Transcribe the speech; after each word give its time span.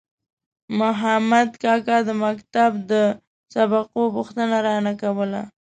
مخامد 0.79 1.49
کاکا 1.63 1.97
د 2.07 2.09
مکتب 2.25 2.71
د 2.91 2.93
سبقو 3.53 4.03
پوښتنه 4.15 4.55
رانه 4.65 4.93
کوله. 5.01 5.41